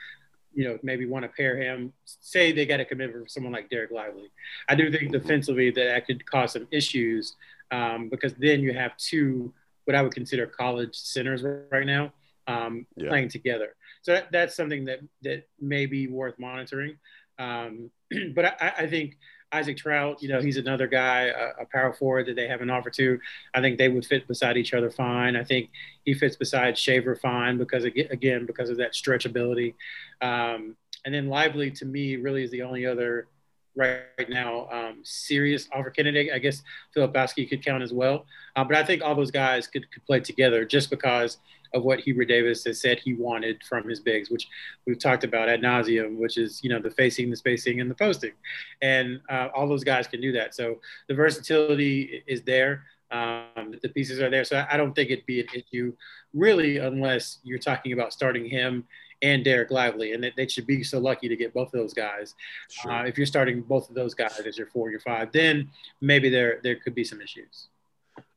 you 0.53 0.65
know, 0.65 0.77
maybe 0.83 1.05
want 1.05 1.23
to 1.23 1.29
pair 1.29 1.57
him. 1.57 1.93
Say 2.05 2.51
they 2.51 2.65
got 2.65 2.79
a 2.79 2.85
commitment 2.85 3.23
from 3.23 3.29
someone 3.29 3.53
like 3.53 3.69
Dereck 3.69 3.91
Lively. 3.91 4.29
I 4.69 4.75
do 4.75 4.91
think 4.91 5.11
defensively 5.11 5.71
that 5.71 5.83
that 5.83 6.05
could 6.05 6.29
cause 6.29 6.53
some 6.53 6.67
issues 6.71 7.35
um, 7.71 8.09
because 8.09 8.33
then 8.35 8.61
you 8.61 8.73
have 8.73 8.95
two 8.97 9.53
what 9.85 9.95
I 9.95 10.01
would 10.01 10.13
consider 10.13 10.45
college 10.45 10.95
centers 10.95 11.43
right 11.71 11.85
now 11.85 12.13
um, 12.47 12.85
yeah. 12.95 13.09
playing 13.09 13.29
together. 13.29 13.75
So 14.01 14.13
that, 14.13 14.31
that's 14.31 14.55
something 14.55 14.85
that 14.85 14.99
that 15.21 15.47
may 15.59 15.85
be 15.85 16.07
worth 16.07 16.37
monitoring. 16.39 16.97
Um, 17.39 17.89
but 18.35 18.45
I, 18.61 18.73
I, 18.79 18.87
think 18.87 19.17
Isaac 19.51 19.77
Traudt, 19.77 20.21
you 20.21 20.29
know, 20.29 20.41
he's 20.41 20.57
another 20.57 20.87
guy, 20.87 21.25
a, 21.25 21.61
a, 21.61 21.65
power 21.71 21.93
forward 21.93 22.27
that 22.27 22.35
they 22.35 22.47
have 22.47 22.61
an 22.61 22.69
offer 22.69 22.89
to. 22.91 23.19
I 23.53 23.61
think 23.61 23.77
they 23.77 23.89
would 23.89 24.05
fit 24.05 24.27
beside 24.27 24.57
each 24.57 24.73
other 24.73 24.91
fine. 24.91 25.35
I 25.35 25.43
think 25.43 25.69
he 26.05 26.13
fits 26.13 26.35
beside 26.35 26.77
Shaver 26.77 27.15
fine 27.15 27.57
because 27.57 27.85
again 27.85 28.45
because 28.45 28.69
of 28.69 28.77
that 28.77 28.93
stretchability. 28.93 29.73
Um, 30.21 30.75
and 31.05 31.13
then 31.13 31.27
Lively 31.27 31.71
to 31.71 31.85
me 31.85 32.15
really 32.17 32.43
is 32.43 32.51
the 32.51 32.61
only 32.61 32.85
other 32.85 33.27
right, 33.75 34.01
right 34.17 34.29
now 34.29 34.67
um, 34.71 34.99
serious 35.03 35.67
offer 35.73 35.89
candidate. 35.89 36.31
I 36.33 36.39
guess 36.39 36.63
Filipowski 36.95 37.49
could 37.49 37.63
count 37.63 37.83
as 37.83 37.93
well, 37.93 38.25
uh, 38.55 38.63
but 38.63 38.75
I 38.75 38.83
think 38.83 39.01
all 39.01 39.15
those 39.15 39.31
guys 39.31 39.67
could, 39.67 39.89
could 39.91 40.05
play 40.05 40.19
together 40.19 40.65
just 40.65 40.89
because 40.89 41.37
of 41.73 41.83
what 41.83 41.99
Hubert 41.99 42.25
Davis 42.25 42.63
has 42.65 42.79
said 42.79 42.99
he 42.99 43.13
wanted 43.13 43.61
from 43.63 43.87
his 43.89 43.99
bigs, 43.99 44.29
which 44.29 44.47
we've 44.85 44.99
talked 44.99 45.23
about 45.23 45.49
ad 45.49 45.61
nauseum, 45.61 46.17
which 46.17 46.37
is 46.37 46.63
you 46.63 46.69
know 46.69 46.79
the 46.79 46.91
facing, 46.91 47.29
the 47.29 47.35
spacing, 47.35 47.81
and 47.81 47.89
the 47.89 47.95
posting, 47.95 48.33
and 48.81 49.19
uh, 49.29 49.49
all 49.55 49.67
those 49.67 49.83
guys 49.83 50.07
can 50.07 50.21
do 50.21 50.31
that. 50.33 50.55
So 50.55 50.79
the 51.07 51.15
versatility 51.15 52.23
is 52.27 52.43
there. 52.43 52.83
Um, 53.13 53.75
the 53.81 53.89
pieces 53.89 54.19
are 54.19 54.29
there, 54.29 54.43
so 54.43 54.65
I 54.69 54.75
don't 54.75 54.93
think 54.93 55.11
it'd 55.11 55.25
be 55.27 55.41
an 55.41 55.47
issue 55.53 55.93
really, 56.33 56.77
unless 56.77 57.39
you're 57.43 57.59
talking 57.59 57.93
about 57.93 58.11
starting 58.11 58.45
him 58.45 58.85
and 59.21 59.45
Dereck 59.45 59.69
Lively, 59.69 60.13
and 60.13 60.23
they, 60.23 60.33
they 60.35 60.47
should 60.47 60.65
be 60.65 60.83
so 60.83 60.99
lucky 60.99 61.29
to 61.29 61.35
get 61.35 61.53
both 61.53 61.67
of 61.67 61.79
those 61.79 61.93
guys. 61.93 62.33
Sure. 62.69 62.91
Uh, 62.91 63.05
if 63.05 63.17
you're 63.17 63.27
starting 63.27 63.61
both 63.61 63.87
of 63.89 63.95
those 63.95 64.13
guys 64.13 64.39
as 64.39 64.57
your 64.57 64.67
four, 64.67 64.89
your 64.89 64.99
five, 64.99 65.31
then 65.31 65.69
maybe 66.01 66.29
there 66.29 66.59
there 66.63 66.75
could 66.75 66.95
be 66.95 67.03
some 67.03 67.21
issues. 67.21 67.69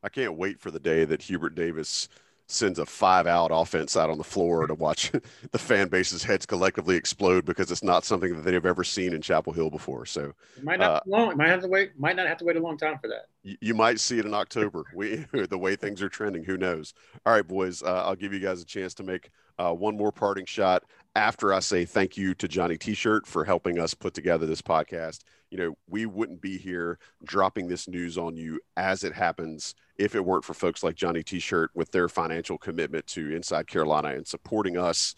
I 0.02 0.08
can't 0.08 0.34
wait 0.36 0.60
for 0.60 0.70
the 0.70 0.78
day 0.78 1.04
that 1.04 1.22
Hubert 1.22 1.54
Davis 1.54 2.08
sends 2.48 2.78
a 2.78 2.86
five 2.86 3.26
out 3.26 3.50
offense 3.52 3.96
out 3.96 4.08
on 4.08 4.18
the 4.18 4.24
floor 4.24 4.66
to 4.66 4.74
watch 4.74 5.10
the 5.50 5.58
fan 5.58 5.88
base's 5.88 6.22
heads 6.22 6.46
collectively 6.46 6.96
explode 6.96 7.44
because 7.44 7.70
it's 7.70 7.82
not 7.82 8.04
something 8.04 8.34
that 8.34 8.42
they've 8.42 8.66
ever 8.66 8.84
seen 8.84 9.12
in 9.12 9.20
Chapel 9.20 9.52
Hill 9.52 9.70
before. 9.70 10.06
So 10.06 10.32
it 10.56 10.64
might 10.64 10.78
not 10.78 10.90
uh, 10.90 11.00
long. 11.06 11.32
It 11.32 11.36
might 11.36 11.48
have 11.48 11.62
to 11.62 11.68
wait. 11.68 11.98
Might 11.98 12.16
not 12.16 12.26
have 12.26 12.38
to 12.38 12.44
wait 12.44 12.56
a 12.56 12.60
long 12.60 12.78
time 12.78 12.98
for 12.98 13.08
that. 13.08 13.26
You, 13.42 13.56
you 13.60 13.74
might 13.74 14.00
see 14.00 14.18
it 14.18 14.26
in 14.26 14.34
October. 14.34 14.84
We 14.94 15.26
the 15.50 15.58
way 15.58 15.76
things 15.76 16.00
are 16.00 16.08
trending. 16.08 16.44
Who 16.44 16.56
knows? 16.56 16.94
All 17.26 17.32
right, 17.32 17.46
boys. 17.46 17.82
Uh, 17.82 18.04
I'll 18.06 18.16
give 18.16 18.32
you 18.32 18.40
guys 18.40 18.62
a 18.62 18.64
chance 18.64 18.94
to 18.94 19.02
make 19.02 19.30
uh, 19.58 19.72
one 19.72 19.96
more 19.96 20.12
parting 20.12 20.46
shot 20.46 20.84
after 21.14 21.52
I 21.52 21.60
say 21.60 21.84
thank 21.84 22.16
you 22.16 22.34
to 22.34 22.48
Johnny 22.48 22.78
T-shirt 22.78 23.26
for 23.26 23.44
helping 23.44 23.78
us 23.78 23.94
put 23.94 24.14
together 24.14 24.46
this 24.46 24.62
podcast. 24.62 25.20
You 25.50 25.58
know, 25.58 25.76
we 25.88 26.06
wouldn't 26.06 26.40
be 26.40 26.56
here 26.56 26.98
dropping 27.24 27.68
this 27.68 27.88
news 27.88 28.16
on 28.16 28.36
you 28.36 28.60
as 28.76 29.04
it 29.04 29.12
happens 29.12 29.74
if 29.98 30.14
it 30.14 30.24
weren't 30.24 30.44
for 30.44 30.54
folks 30.54 30.82
like 30.82 30.94
Johnny 30.94 31.22
T-shirt 31.22 31.70
with 31.74 31.90
their 31.90 32.08
financial 32.08 32.58
commitment 32.58 33.06
to 33.08 33.34
Inside 33.34 33.66
Carolina 33.66 34.08
and 34.08 34.26
supporting 34.26 34.76
us 34.76 35.14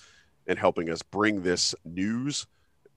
and 0.47 0.59
helping 0.59 0.91
us 0.91 1.03
bring 1.03 1.43
this 1.43 1.75
news, 1.85 2.47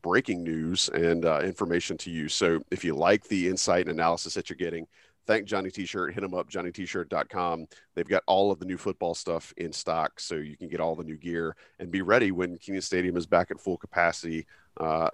breaking 0.02 0.44
news, 0.44 0.90
and 0.90 1.26
uh, 1.26 1.40
information 1.42 1.98
to 1.98 2.10
you. 2.10 2.30
So 2.30 2.62
if 2.72 2.84
you 2.84 2.96
like 2.96 3.24
the 3.26 3.48
insight 3.48 3.88
and 3.88 4.00
analysis 4.00 4.34
that 4.36 4.50
you're 4.50 4.58
getting, 4.58 4.88
thank 5.26 5.46
Johnny 5.46 5.70
T-shirt. 5.70 6.14
Hit 6.14 6.22
them 6.22 6.34
up, 6.34 6.50
johnnytshirt.com. 6.50 7.68
They've 7.96 8.08
got 8.08 8.24
all 8.28 8.52
of 8.52 8.60
the 8.60 8.66
new 8.66 8.78
football 8.78 9.16
stuff 9.16 9.54
in 9.58 9.72
stock, 9.74 10.20
so 10.20 10.36
you 10.36 10.58
can 10.58 10.68
get 10.68 10.80
all 10.80 10.96
the 10.96 11.04
new 11.04 11.18
gear 11.18 11.56
and 11.80 11.92
be 11.92 12.02
ready 12.02 12.32
when 12.32 12.58
Kenan 12.58 12.82
Stadium 12.82 13.18
is 13.18 13.26
back 13.26 13.52
at 13.52 13.60
full 13.60 13.78
capacity 13.78 14.46
uh, 14.80 15.10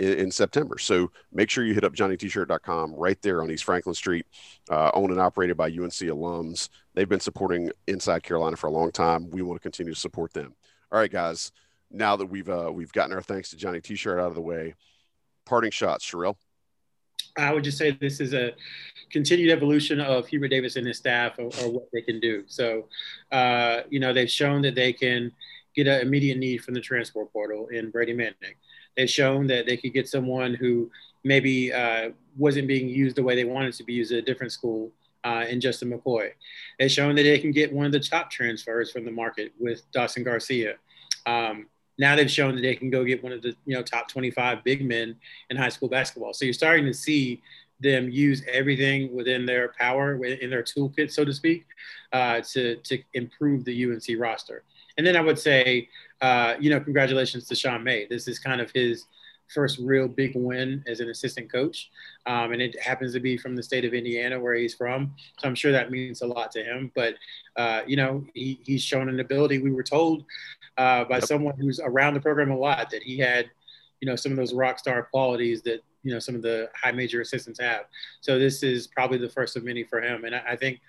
in, 0.00 0.18
in, 0.18 0.30
September. 0.30 0.78
So 0.78 1.12
make 1.32 1.50
sure 1.50 1.64
you 1.64 1.74
hit 1.74 1.84
up 1.84 1.92
johnnytshirt.com 1.92 2.94
right 2.94 3.20
there 3.22 3.42
on 3.42 3.50
East 3.50 3.64
Franklin 3.64 3.94
Street, 3.94 4.26
uh, 4.70 4.90
owned 4.94 5.10
and 5.10 5.20
operated 5.20 5.56
by 5.56 5.66
UNC 5.66 5.92
alums. 5.92 6.70
They've 6.94 7.08
been 7.08 7.20
supporting 7.20 7.70
Inside 7.86 8.22
Carolina 8.22 8.56
for 8.56 8.66
a 8.66 8.72
long 8.72 8.90
time. 8.90 9.30
We 9.30 9.42
want 9.42 9.60
to 9.60 9.62
continue 9.62 9.94
to 9.94 10.00
support 10.00 10.32
them. 10.32 10.54
All 10.90 10.98
right, 10.98 11.10
guys. 11.10 11.52
Now 11.90 12.16
that 12.16 12.26
we've 12.26 12.48
uh, 12.48 12.70
we've 12.72 12.92
gotten 12.92 13.12
our 13.12 13.20
thanks 13.20 13.50
to 13.50 13.56
Johnny 13.56 13.80
T-shirt 13.80 14.18
out 14.18 14.28
of 14.28 14.34
the 14.34 14.40
way, 14.40 14.74
parting 15.44 15.72
shots, 15.72 16.08
Sherrell. 16.08 16.36
I 17.36 17.52
would 17.52 17.64
just 17.64 17.78
say 17.78 17.90
this 17.92 18.20
is 18.20 18.32
a 18.32 18.52
continued 19.10 19.50
evolution 19.50 20.00
of 20.00 20.26
Hubert 20.28 20.48
Davis 20.48 20.76
and 20.76 20.86
his 20.86 20.98
staff 20.98 21.38
or, 21.38 21.46
or 21.62 21.70
what 21.70 21.88
they 21.92 22.02
can 22.02 22.20
do. 22.20 22.44
So, 22.46 22.88
uh, 23.32 23.80
you 23.88 24.00
know, 24.00 24.12
they've 24.12 24.30
shown 24.30 24.62
that 24.62 24.74
they 24.74 24.92
can 24.92 25.32
get 25.74 25.86
an 25.86 26.00
immediate 26.00 26.38
need 26.38 26.58
from 26.58 26.74
the 26.74 26.80
transport 26.80 27.32
portal 27.32 27.68
in 27.68 27.90
Brady 27.90 28.14
Manek. 28.14 28.56
They've 29.00 29.08
shown 29.08 29.46
that 29.46 29.64
they 29.64 29.78
could 29.78 29.94
get 29.94 30.10
someone 30.10 30.52
who 30.52 30.90
maybe 31.24 31.72
uh, 31.72 32.10
wasn't 32.36 32.68
being 32.68 32.86
used 32.86 33.16
the 33.16 33.22
way 33.22 33.34
they 33.34 33.44
wanted 33.44 33.72
to 33.72 33.82
be 33.82 33.94
used 33.94 34.12
at 34.12 34.18
a 34.18 34.22
different 34.22 34.52
school 34.52 34.92
uh, 35.24 35.46
in 35.48 35.58
Justin 35.58 35.90
McCoy. 35.90 36.32
They've 36.78 36.90
shown 36.90 37.14
that 37.14 37.22
they 37.22 37.38
can 37.38 37.50
get 37.50 37.72
one 37.72 37.86
of 37.86 37.92
the 37.92 38.00
top 38.00 38.30
transfers 38.30 38.92
from 38.92 39.06
the 39.06 39.10
market 39.10 39.52
with 39.58 39.90
Dawson 39.92 40.22
Garcia. 40.22 40.74
Um, 41.24 41.68
now 41.96 42.14
they've 42.14 42.30
shown 42.30 42.54
that 42.56 42.60
they 42.60 42.76
can 42.76 42.90
go 42.90 43.02
get 43.02 43.24
one 43.24 43.32
of 43.32 43.40
the 43.40 43.54
you 43.64 43.74
know 43.74 43.82
top 43.82 44.06
25 44.08 44.62
big 44.64 44.86
men 44.86 45.16
in 45.48 45.56
high 45.56 45.70
school 45.70 45.88
basketball. 45.88 46.34
So 46.34 46.44
you're 46.44 46.52
starting 46.52 46.84
to 46.84 46.92
see 46.92 47.40
them 47.80 48.10
use 48.10 48.44
everything 48.52 49.14
within 49.16 49.46
their 49.46 49.72
power, 49.78 50.22
in 50.22 50.50
their 50.50 50.62
toolkit, 50.62 51.10
so 51.10 51.24
to 51.24 51.32
speak, 51.32 51.64
uh, 52.12 52.42
to 52.52 52.76
to 52.76 53.02
improve 53.14 53.64
the 53.64 53.86
UNC 53.86 54.04
roster. 54.18 54.62
And 54.98 55.06
then 55.06 55.16
I 55.16 55.22
would 55.22 55.38
say, 55.38 55.88
uh, 56.20 56.54
you 56.60 56.70
know, 56.70 56.80
congratulations 56.80 57.46
to 57.48 57.54
Sean 57.54 57.82
May. 57.82 58.06
This 58.06 58.28
is 58.28 58.38
kind 58.38 58.60
of 58.60 58.70
his 58.72 59.06
first 59.52 59.78
real 59.80 60.06
big 60.06 60.32
win 60.36 60.84
as 60.86 61.00
an 61.00 61.10
assistant 61.10 61.50
coach. 61.50 61.90
Um, 62.26 62.52
and 62.52 62.62
it 62.62 62.78
happens 62.80 63.12
to 63.14 63.20
be 63.20 63.36
from 63.36 63.56
the 63.56 63.62
state 63.62 63.84
of 63.84 63.94
Indiana 63.94 64.38
where 64.38 64.54
he's 64.54 64.74
from. 64.74 65.12
So 65.40 65.48
I'm 65.48 65.56
sure 65.56 65.72
that 65.72 65.90
means 65.90 66.22
a 66.22 66.26
lot 66.26 66.52
to 66.52 66.62
him. 66.62 66.92
But, 66.94 67.14
uh, 67.56 67.82
you 67.86 67.96
know, 67.96 68.24
he, 68.32 68.60
he's 68.62 68.82
shown 68.82 69.08
an 69.08 69.18
ability. 69.18 69.58
We 69.58 69.72
were 69.72 69.82
told 69.82 70.24
uh, 70.78 71.04
by 71.04 71.16
yep. 71.16 71.24
someone 71.24 71.56
who's 71.58 71.80
around 71.80 72.14
the 72.14 72.20
program 72.20 72.52
a 72.52 72.56
lot 72.56 72.90
that 72.90 73.02
he 73.02 73.18
had, 73.18 73.50
you 74.00 74.06
know, 74.06 74.14
some 74.14 74.30
of 74.30 74.38
those 74.38 74.54
rock 74.54 74.78
star 74.78 75.02
qualities 75.02 75.62
that, 75.62 75.80
you 76.04 76.12
know, 76.12 76.20
some 76.20 76.36
of 76.36 76.42
the 76.42 76.70
high 76.80 76.92
major 76.92 77.20
assistants 77.20 77.60
have. 77.60 77.86
So 78.20 78.38
this 78.38 78.62
is 78.62 78.86
probably 78.86 79.18
the 79.18 79.28
first 79.28 79.56
of 79.56 79.64
many 79.64 79.82
for 79.82 80.00
him. 80.00 80.24
And 80.24 80.34
I, 80.34 80.42
I 80.50 80.56
think 80.56 80.80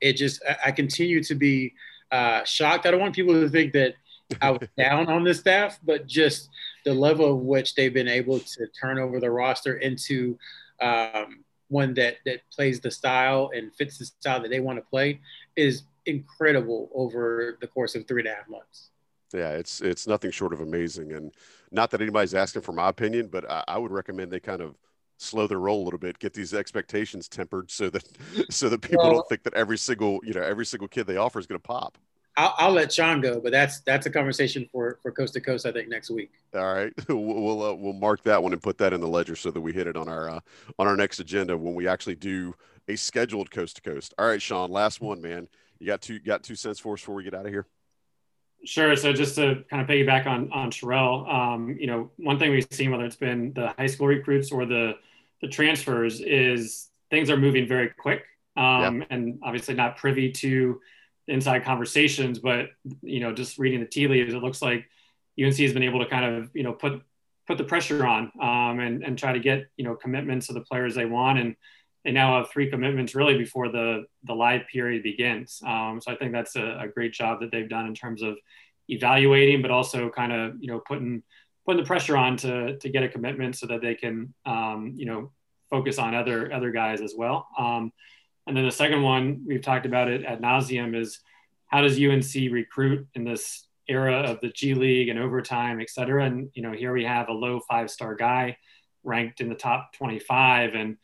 it 0.00 0.12
just, 0.12 0.42
I, 0.48 0.68
I 0.68 0.70
continue 0.70 1.22
to 1.24 1.34
be 1.34 1.74
uh, 2.12 2.44
shocked. 2.44 2.86
I 2.86 2.92
don't 2.92 3.00
want 3.00 3.16
people 3.16 3.34
to 3.34 3.48
think 3.48 3.72
that 3.72 3.94
I 4.40 4.50
was 4.50 4.68
down 4.76 5.08
on 5.08 5.24
the 5.24 5.34
staff, 5.34 5.78
but 5.84 6.06
just 6.06 6.50
the 6.84 6.94
level 6.94 7.32
of 7.32 7.40
which 7.40 7.74
they've 7.74 7.94
been 7.94 8.08
able 8.08 8.40
to 8.40 8.66
turn 8.80 8.98
over 8.98 9.20
the 9.20 9.30
roster 9.30 9.76
into 9.76 10.38
um, 10.80 11.44
one 11.68 11.94
that 11.94 12.16
that 12.24 12.40
plays 12.50 12.80
the 12.80 12.90
style 12.90 13.50
and 13.54 13.74
fits 13.74 13.98
the 13.98 14.04
style 14.04 14.40
that 14.42 14.50
they 14.50 14.60
want 14.60 14.78
to 14.78 14.84
play 14.90 15.20
is 15.56 15.82
incredible 16.06 16.90
over 16.94 17.58
the 17.60 17.66
course 17.66 17.94
of 17.94 18.06
three 18.06 18.22
and 18.22 18.28
a 18.28 18.34
half 18.34 18.48
months. 18.48 18.90
Yeah, 19.34 19.50
it's 19.50 19.80
it's 19.80 20.06
nothing 20.06 20.30
short 20.30 20.52
of 20.52 20.60
amazing, 20.60 21.12
and 21.12 21.32
not 21.70 21.90
that 21.90 22.00
anybody's 22.00 22.34
asking 22.34 22.62
for 22.62 22.72
my 22.72 22.88
opinion, 22.88 23.28
but 23.28 23.50
I, 23.50 23.64
I 23.68 23.78
would 23.78 23.90
recommend 23.90 24.30
they 24.30 24.40
kind 24.40 24.60
of 24.60 24.76
slow 25.18 25.46
their 25.46 25.58
roll 25.58 25.82
a 25.82 25.84
little 25.84 25.98
bit, 25.98 26.18
get 26.18 26.32
these 26.32 26.54
expectations 26.54 27.28
tempered, 27.28 27.70
so 27.70 27.90
that 27.90 28.04
so 28.50 28.68
that 28.68 28.82
people 28.82 29.04
well, 29.04 29.14
don't 29.14 29.28
think 29.28 29.42
that 29.42 29.54
every 29.54 29.78
single 29.78 30.20
you 30.22 30.34
know 30.34 30.42
every 30.42 30.66
single 30.66 30.88
kid 30.88 31.06
they 31.06 31.16
offer 31.16 31.38
is 31.38 31.46
going 31.46 31.60
to 31.60 31.66
pop. 31.66 31.98
I'll, 32.36 32.54
I'll, 32.58 32.72
let 32.72 32.92
Sean 32.92 33.20
go, 33.20 33.40
but 33.40 33.50
that's 33.50 33.80
that's 33.80 34.06
a 34.06 34.10
conversation 34.10 34.68
for 34.70 34.98
for 35.02 35.10
coast 35.10 35.34
to 35.34 35.40
coast. 35.40 35.64
I 35.64 35.72
think 35.72 35.88
next 35.88 36.10
week. 36.10 36.32
All 36.54 36.74
right, 36.74 36.92
we'll 37.08 37.62
uh, 37.62 37.74
we'll 37.74 37.94
mark 37.94 38.22
that 38.24 38.42
one 38.42 38.52
and 38.52 38.62
put 38.62 38.78
that 38.78 38.92
in 38.92 39.00
the 39.00 39.08
ledger 39.08 39.36
so 39.36 39.50
that 39.50 39.60
we 39.60 39.72
hit 39.72 39.86
it 39.86 39.96
on 39.96 40.08
our 40.08 40.28
uh, 40.28 40.40
on 40.78 40.86
our 40.86 40.96
next 40.96 41.18
agenda 41.18 41.56
when 41.56 41.74
we 41.74 41.88
actually 41.88 42.16
do 42.16 42.54
a 42.88 42.96
scheduled 42.96 43.50
coast 43.50 43.76
to 43.76 43.82
coast. 43.82 44.14
All 44.18 44.26
right, 44.26 44.40
Sean, 44.40 44.70
last 44.70 45.00
one, 45.00 45.22
man. 45.22 45.48
You 45.78 45.86
got 45.86 46.02
two 46.02 46.18
got 46.18 46.42
two 46.42 46.56
cents 46.56 46.78
for 46.78 46.94
us 46.94 47.00
before 47.00 47.14
we 47.14 47.24
get 47.24 47.34
out 47.34 47.46
of 47.46 47.52
here. 47.52 47.66
Sure. 48.64 48.96
So 48.96 49.12
just 49.12 49.36
to 49.36 49.64
kind 49.70 49.82
of 49.82 49.88
piggyback 49.88 50.26
on 50.26 50.50
on 50.52 50.70
Sherrell, 50.70 51.32
um, 51.32 51.76
you 51.78 51.86
know, 51.86 52.10
one 52.16 52.38
thing 52.38 52.50
we've 52.50 52.66
seen 52.70 52.90
whether 52.90 53.04
it's 53.04 53.16
been 53.16 53.52
the 53.52 53.68
high 53.78 53.86
school 53.86 54.08
recruits 54.08 54.50
or 54.50 54.66
the 54.66 54.94
the 55.40 55.48
transfers 55.48 56.20
is 56.20 56.88
things 57.10 57.30
are 57.30 57.36
moving 57.36 57.68
very 57.68 57.88
quick, 57.88 58.24
um, 58.56 59.00
yep. 59.00 59.08
and 59.10 59.38
obviously 59.42 59.74
not 59.74 59.96
privy 59.96 60.32
to 60.32 60.80
inside 61.28 61.64
conversations, 61.64 62.38
but 62.38 62.70
you 63.02 63.20
know, 63.20 63.32
just 63.32 63.58
reading 63.58 63.80
the 63.80 63.86
tea 63.86 64.08
leaves, 64.08 64.34
it 64.34 64.42
looks 64.42 64.62
like 64.62 64.88
UNC 65.42 65.56
has 65.56 65.72
been 65.72 65.82
able 65.82 66.00
to 66.00 66.06
kind 66.06 66.24
of 66.24 66.50
you 66.54 66.62
know 66.62 66.72
put 66.72 67.02
put 67.46 67.58
the 67.58 67.64
pressure 67.64 68.06
on 68.06 68.30
um, 68.40 68.80
and 68.80 69.04
and 69.04 69.18
try 69.18 69.32
to 69.32 69.40
get 69.40 69.68
you 69.76 69.84
know 69.84 69.94
commitments 69.94 70.48
of 70.48 70.54
the 70.54 70.60
players 70.60 70.94
they 70.94 71.04
want, 71.06 71.38
and 71.38 71.56
they 72.04 72.12
now 72.12 72.38
have 72.38 72.50
three 72.50 72.70
commitments 72.70 73.14
really 73.14 73.36
before 73.36 73.68
the 73.68 74.04
the 74.24 74.34
live 74.34 74.62
period 74.72 75.02
begins. 75.02 75.60
Um, 75.66 76.00
so 76.00 76.12
I 76.12 76.16
think 76.16 76.32
that's 76.32 76.56
a, 76.56 76.78
a, 76.82 76.88
great 76.88 77.12
job 77.12 77.40
that 77.40 77.50
they've 77.50 77.68
done 77.68 77.86
in 77.86 77.94
terms 77.94 78.22
of 78.22 78.36
evaluating, 78.88 79.62
but 79.62 79.70
also 79.70 80.08
kind 80.08 80.32
of 80.32 80.54
you 80.60 80.68
know 80.68 80.80
putting 80.80 81.22
putting 81.64 81.82
the 81.82 81.86
pressure 81.86 82.16
on 82.16 82.36
to 82.38 82.78
to 82.78 82.88
get 82.88 83.02
a 83.02 83.08
commitment 83.08 83.56
so 83.56 83.66
that 83.66 83.82
they 83.82 83.94
can 83.94 84.32
um, 84.44 84.92
you 84.96 85.06
know 85.06 85.32
focus 85.70 85.98
on 85.98 86.14
other 86.14 86.52
other 86.52 86.70
guys 86.70 87.00
as 87.00 87.14
well. 87.16 87.48
Um, 87.58 87.92
and 88.46 88.56
then 88.56 88.64
the 88.64 88.72
second 88.72 89.02
one, 89.02 89.42
we've 89.46 89.62
talked 89.62 89.86
about 89.86 90.08
it 90.08 90.24
ad 90.24 90.40
nauseum, 90.40 90.96
is 90.98 91.20
how 91.66 91.80
does 91.82 92.00
UNC 92.00 92.52
recruit 92.52 93.06
in 93.14 93.24
this 93.24 93.66
era 93.88 94.20
of 94.20 94.40
the 94.40 94.50
G 94.50 94.74
League 94.74 95.08
and 95.08 95.18
overtime, 95.18 95.80
et 95.80 95.90
cetera? 95.90 96.24
And, 96.24 96.50
you 96.54 96.62
know, 96.62 96.72
here 96.72 96.92
we 96.92 97.04
have 97.04 97.28
a 97.28 97.32
low 97.32 97.60
five 97.68 97.90
star 97.90 98.14
guy 98.14 98.56
ranked 99.02 99.40
in 99.40 99.48
the 99.48 99.54
top 99.54 99.92
25. 99.94 100.74
And 100.74 100.96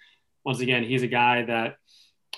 once 0.44 0.61
again, 0.61 0.84
he's 0.84 1.02
a 1.02 1.08
guy 1.08 1.44
that 1.44 1.76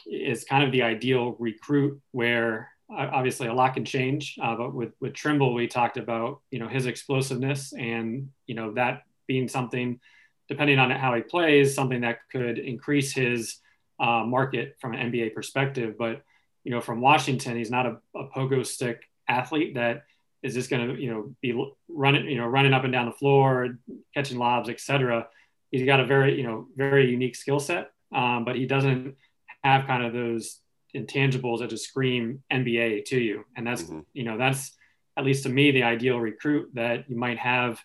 is 0.06 0.44
kind 0.44 0.64
of 0.64 0.72
the 0.72 0.82
ideal 0.82 1.36
recruit 1.38 2.00
where 2.12 2.70
obviously 2.90 3.48
a 3.48 3.54
lot 3.54 3.74
can 3.74 3.84
change. 3.84 4.36
Uh, 4.42 4.54
but 4.54 4.74
with, 4.74 4.92
with 5.00 5.14
Trimble, 5.14 5.54
we 5.54 5.66
talked 5.66 5.96
about, 5.96 6.40
you 6.50 6.58
know, 6.58 6.68
his 6.68 6.86
explosiveness 6.86 7.72
and, 7.72 8.30
you 8.46 8.54
know, 8.54 8.72
that 8.74 9.02
being 9.26 9.48
something 9.48 10.00
depending 10.48 10.78
on 10.78 10.90
how 10.90 11.14
he 11.14 11.22
plays, 11.22 11.74
something 11.74 12.02
that 12.02 12.18
could 12.30 12.58
increase 12.58 13.14
his 13.14 13.60
uh, 13.98 14.24
market 14.24 14.76
from 14.80 14.94
an 14.94 15.10
NBA 15.10 15.34
perspective. 15.34 15.96
But 15.98 16.22
you 16.64 16.70
know, 16.70 16.80
from 16.80 17.00
Washington, 17.00 17.56
he's 17.56 17.70
not 17.70 17.86
a, 17.86 17.96
a 18.16 18.28
pogo 18.28 18.66
stick 18.66 19.02
athlete 19.28 19.74
that 19.74 20.04
is 20.42 20.54
just 20.54 20.68
going 20.68 20.88
to 20.88 21.00
you 21.00 21.10
know 21.10 21.34
be 21.40 21.58
running 21.88 22.28
you 22.28 22.36
know 22.36 22.46
running 22.46 22.72
up 22.72 22.84
and 22.84 22.92
down 22.92 23.06
the 23.06 23.12
floor, 23.12 23.78
catching 24.14 24.38
lobs, 24.38 24.68
etc. 24.68 25.26
He's 25.70 25.86
got 25.86 26.00
a 26.00 26.06
very 26.06 26.36
you 26.36 26.44
know 26.44 26.66
very 26.76 27.10
unique 27.10 27.36
skill 27.36 27.60
set, 27.60 27.90
um, 28.12 28.44
but 28.44 28.56
he 28.56 28.66
doesn't 28.66 29.16
have 29.62 29.86
kind 29.86 30.04
of 30.04 30.12
those 30.12 30.60
intangibles 30.94 31.58
that 31.60 31.70
just 31.70 31.88
scream 31.88 32.42
NBA 32.52 33.06
to 33.06 33.18
you, 33.18 33.44
and 33.56 33.66
that's 33.66 33.82
mm-hmm. 33.82 34.00
you 34.12 34.24
know 34.24 34.38
that's 34.38 34.72
at 35.16 35.24
least 35.24 35.44
to 35.44 35.48
me 35.48 35.70
the 35.70 35.84
ideal 35.84 36.18
recruit 36.18 36.70
that 36.74 37.08
you 37.08 37.16
might 37.16 37.38
have 37.38 37.80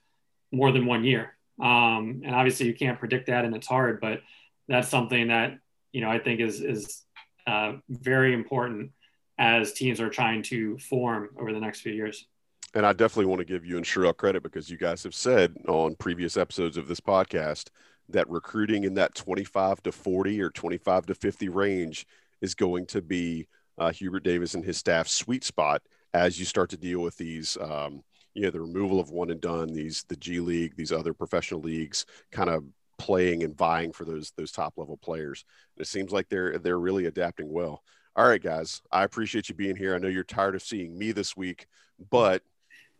more 0.51 0.71
than 0.71 0.85
one 0.85 1.03
year. 1.03 1.35
Um, 1.61 2.21
and 2.25 2.33
obviously 2.33 2.67
you 2.67 2.73
can't 2.73 2.99
predict 2.99 3.27
that, 3.27 3.45
and 3.45 3.55
it's 3.55 3.67
hard, 3.67 4.01
but 4.01 4.21
that's 4.67 4.87
something 4.87 5.27
that 5.27 5.59
you 5.91 6.01
know 6.01 6.09
I 6.09 6.19
think 6.19 6.39
is 6.39 6.61
is 6.61 7.03
uh, 7.47 7.73
very 7.89 8.33
important 8.33 8.91
as 9.37 9.73
teams 9.73 10.01
are 10.01 10.09
trying 10.09 10.43
to 10.43 10.77
form 10.77 11.29
over 11.39 11.53
the 11.53 11.59
next 11.59 11.81
few 11.81 11.93
years. 11.93 12.27
And 12.75 12.85
I 12.85 12.93
definitely 12.93 13.25
want 13.25 13.39
to 13.39 13.45
give 13.45 13.65
you 13.65 13.77
and 13.77 13.85
Sherelle 13.85 14.15
credit 14.15 14.43
because 14.43 14.69
you 14.69 14.77
guys 14.77 15.01
have 15.03 15.15
said 15.15 15.55
on 15.67 15.95
previous 15.95 16.37
episodes 16.37 16.77
of 16.77 16.87
this 16.87 16.99
podcast 16.99 17.69
that 18.09 18.29
recruiting 18.29 18.83
in 18.83 18.93
that 18.95 19.15
25 19.15 19.81
to 19.83 19.91
40 19.91 20.41
or 20.41 20.49
25 20.49 21.07
to 21.07 21.15
50 21.15 21.49
range 21.49 22.05
is 22.41 22.53
going 22.53 22.85
to 22.87 23.01
be 23.01 23.47
uh, 23.77 23.91
Hubert 23.91 24.23
Davis 24.23 24.53
and 24.53 24.63
his 24.63 24.77
staff's 24.77 25.11
sweet 25.11 25.43
spot 25.43 25.81
as 26.13 26.39
you 26.39 26.45
start 26.45 26.69
to 26.71 26.77
deal 26.77 26.99
with 26.99 27.17
these, 27.17 27.57
um, 27.61 28.03
you 28.33 28.43
know, 28.43 28.51
the 28.51 28.61
removal 28.61 28.99
of 28.99 29.09
one 29.09 29.31
and 29.31 29.41
done, 29.41 29.71
these 29.73 30.03
the 30.09 30.15
G 30.15 30.39
League, 30.39 30.75
these 30.75 30.91
other 30.91 31.13
professional 31.13 31.61
leagues, 31.61 32.05
kind 32.31 32.49
of 32.49 32.63
playing 32.99 33.43
and 33.43 33.57
vying 33.57 33.91
for 33.91 34.05
those 34.05 34.31
those 34.37 34.51
top 34.51 34.77
level 34.77 34.97
players. 34.97 35.43
And 35.75 35.81
it 35.81 35.87
seems 35.87 36.11
like 36.11 36.29
they're 36.29 36.59
they're 36.59 36.79
really 36.79 37.05
adapting 37.05 37.51
well. 37.51 37.81
All 38.15 38.27
right, 38.27 38.41
guys, 38.41 38.81
I 38.91 39.03
appreciate 39.03 39.49
you 39.49 39.55
being 39.55 39.75
here. 39.75 39.95
I 39.95 39.97
know 39.97 40.07
you're 40.07 40.23
tired 40.23 40.55
of 40.55 40.61
seeing 40.61 40.97
me 40.97 41.11
this 41.11 41.37
week, 41.37 41.67
but 42.11 42.43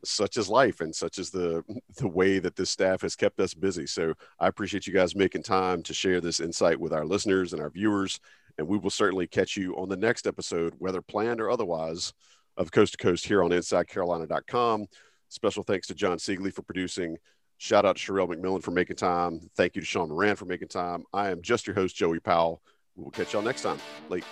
such 0.05 0.37
is 0.37 0.49
life 0.49 0.81
and 0.81 0.95
such 0.95 1.19
is 1.19 1.29
the 1.29 1.63
the 1.97 2.07
way 2.07 2.39
that 2.39 2.55
this 2.55 2.69
staff 2.69 3.01
has 3.01 3.15
kept 3.15 3.39
us 3.39 3.53
busy 3.53 3.85
so 3.85 4.13
i 4.39 4.47
appreciate 4.47 4.87
you 4.87 4.93
guys 4.93 5.15
making 5.15 5.43
time 5.43 5.83
to 5.83 5.93
share 5.93 6.21
this 6.21 6.39
insight 6.39 6.79
with 6.79 6.93
our 6.93 7.05
listeners 7.05 7.53
and 7.53 7.61
our 7.61 7.69
viewers 7.69 8.19
and 8.57 8.67
we 8.67 8.77
will 8.77 8.89
certainly 8.89 9.27
catch 9.27 9.57
you 9.57 9.75
on 9.75 9.89
the 9.89 9.97
next 9.97 10.27
episode 10.27 10.73
whether 10.77 11.01
planned 11.01 11.41
or 11.41 11.49
otherwise 11.49 12.13
of 12.57 12.71
coast 12.71 12.93
to 12.93 12.97
coast 12.97 13.25
here 13.25 13.43
on 13.43 13.51
insidecarolina.com 13.51 14.85
special 15.27 15.63
thanks 15.63 15.87
to 15.87 15.93
john 15.93 16.17
siegley 16.17 16.53
for 16.53 16.61
producing 16.61 17.17
shout 17.59 17.85
out 17.85 17.95
to 17.97 18.11
sherelle 18.11 18.27
mcmillan 18.27 18.63
for 18.63 18.71
making 18.71 18.95
time 18.95 19.39
thank 19.55 19.75
you 19.75 19.81
to 19.81 19.85
sean 19.85 20.09
moran 20.09 20.35
for 20.35 20.45
making 20.45 20.67
time 20.67 21.03
i 21.13 21.29
am 21.29 21.41
just 21.43 21.67
your 21.67 21.75
host 21.75 21.95
joey 21.95 22.19
powell 22.19 22.61
we 22.95 23.03
will 23.03 23.11
catch 23.11 23.33
y'all 23.33 23.43
next 23.43 23.61
time 23.61 23.77
late 24.09 24.23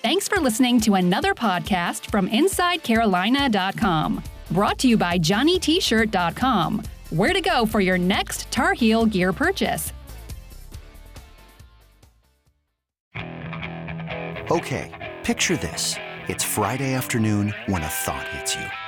Thanks 0.00 0.28
for 0.28 0.38
listening 0.38 0.80
to 0.82 0.94
another 0.94 1.34
podcast 1.34 2.08
from 2.08 2.28
InsideCarolina.com. 2.28 4.22
Brought 4.52 4.78
to 4.78 4.88
you 4.88 4.96
by 4.96 5.18
JohnnyT-shirt.com. 5.18 6.82
Where 7.10 7.32
to 7.32 7.40
go 7.40 7.66
for 7.66 7.80
your 7.80 7.98
next 7.98 8.48
Tar 8.52 8.74
Heel 8.74 9.06
gear 9.06 9.32
purchase. 9.32 9.92
Okay, 14.50 15.14
picture 15.24 15.56
this. 15.56 15.96
It's 16.28 16.44
Friday 16.44 16.94
afternoon 16.94 17.52
when 17.66 17.82
a 17.82 17.88
thought 17.88 18.26
hits 18.28 18.54
you. 18.54 18.87